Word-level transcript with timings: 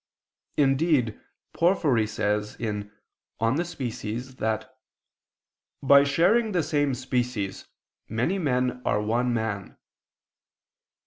Indeed 0.57 1.21
Porphyry 1.53 2.07
says 2.07 2.57
(Praedic., 2.57 2.89
De 3.39 3.63
Specie) 3.63 4.17
that 4.37 4.75
"by 5.83 6.03
sharing 6.03 6.53
the 6.53 6.63
same 6.63 6.95
species, 6.95 7.67
many 8.09 8.39
men 8.39 8.81
are 8.83 8.99
one 8.99 9.31
man." 9.31 9.77